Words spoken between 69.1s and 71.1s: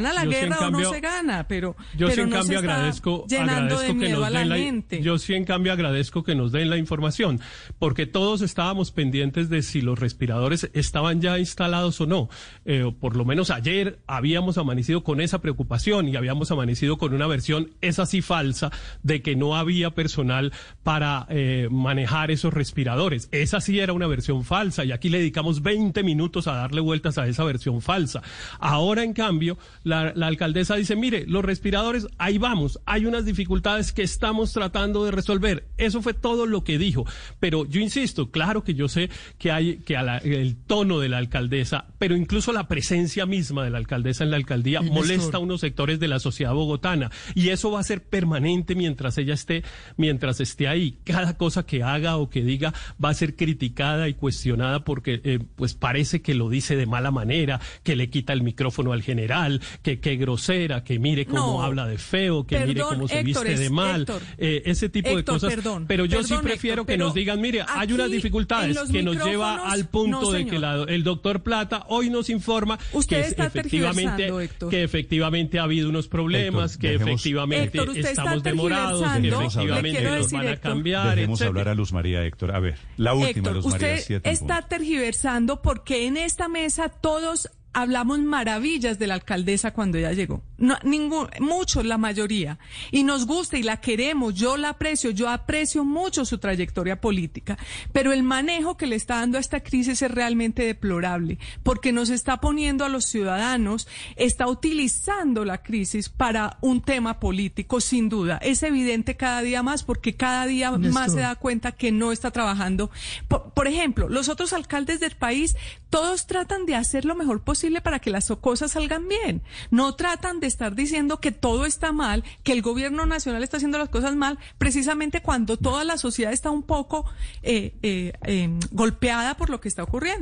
lleva al punto no, de que la- el